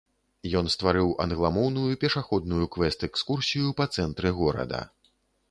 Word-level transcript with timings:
Ён 0.59 0.69
стварыў 0.75 1.11
англамоўную 1.25 1.91
пешаходную 2.05 2.65
квэст-экскурсію 2.77 3.67
па 3.83 3.89
цэнтры 3.99 4.35
горада. 4.41 4.81